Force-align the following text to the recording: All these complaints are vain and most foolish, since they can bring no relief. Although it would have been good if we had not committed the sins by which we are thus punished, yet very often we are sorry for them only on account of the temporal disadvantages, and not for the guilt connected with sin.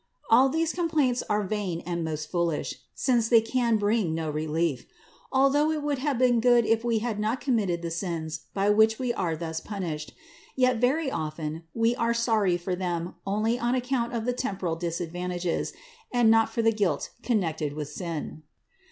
All 0.31 0.49
these 0.49 0.73
complaints 0.73 1.21
are 1.29 1.43
vain 1.43 1.81
and 1.85 2.03
most 2.03 2.31
foolish, 2.31 2.73
since 2.95 3.29
they 3.29 3.39
can 3.39 3.77
bring 3.77 4.15
no 4.15 4.31
relief. 4.31 4.87
Although 5.31 5.69
it 5.69 5.83
would 5.83 5.99
have 5.99 6.17
been 6.17 6.39
good 6.39 6.65
if 6.65 6.83
we 6.83 6.97
had 7.05 7.19
not 7.19 7.39
committed 7.39 7.83
the 7.83 7.91
sins 7.91 8.45
by 8.55 8.71
which 8.71 8.97
we 8.97 9.13
are 9.13 9.35
thus 9.37 9.59
punished, 9.59 10.13
yet 10.55 10.77
very 10.81 11.11
often 11.11 11.65
we 11.75 11.95
are 11.97 12.15
sorry 12.15 12.57
for 12.57 12.75
them 12.75 13.13
only 13.27 13.59
on 13.59 13.75
account 13.75 14.11
of 14.11 14.25
the 14.25 14.33
temporal 14.33 14.75
disadvantages, 14.75 15.71
and 16.11 16.31
not 16.31 16.49
for 16.49 16.63
the 16.63 16.71
guilt 16.73 17.11
connected 17.21 17.73
with 17.73 17.89
sin. 17.89 18.41